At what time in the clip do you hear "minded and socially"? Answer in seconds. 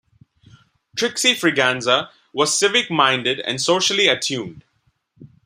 2.89-4.07